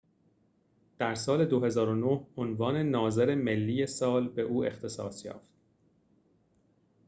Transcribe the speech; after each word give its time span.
در 0.97 1.15
سال 1.15 1.45
۲۰۰۹ 1.45 2.27
عنوان 2.37 2.83
ناظر 2.89 3.35
ملی 3.35 3.87
سال 3.87 4.27
به 4.29 4.41
او 4.41 4.65
اختصاص 4.65 5.25
یافت 5.25 5.47